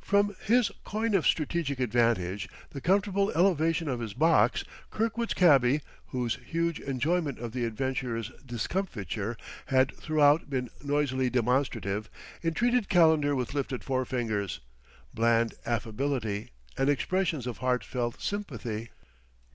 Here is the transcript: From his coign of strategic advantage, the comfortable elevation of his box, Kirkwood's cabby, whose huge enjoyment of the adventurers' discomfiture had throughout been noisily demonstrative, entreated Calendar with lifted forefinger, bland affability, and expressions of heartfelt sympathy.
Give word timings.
From 0.00 0.34
his 0.46 0.70
coign 0.82 1.14
of 1.14 1.26
strategic 1.26 1.78
advantage, 1.78 2.48
the 2.70 2.80
comfortable 2.80 3.30
elevation 3.32 3.86
of 3.86 4.00
his 4.00 4.14
box, 4.14 4.64
Kirkwood's 4.90 5.34
cabby, 5.34 5.82
whose 6.06 6.36
huge 6.36 6.80
enjoyment 6.80 7.38
of 7.38 7.52
the 7.52 7.66
adventurers' 7.66 8.32
discomfiture 8.46 9.36
had 9.66 9.94
throughout 9.94 10.48
been 10.48 10.70
noisily 10.82 11.28
demonstrative, 11.28 12.08
entreated 12.42 12.88
Calendar 12.88 13.36
with 13.36 13.52
lifted 13.52 13.84
forefinger, 13.84 14.46
bland 15.12 15.52
affability, 15.66 16.48
and 16.78 16.88
expressions 16.88 17.46
of 17.46 17.58
heartfelt 17.58 18.22
sympathy. 18.22 18.88